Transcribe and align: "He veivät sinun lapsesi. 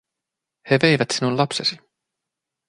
"He 0.69 0.79
veivät 0.83 1.11
sinun 1.11 1.37
lapsesi. 1.37 1.77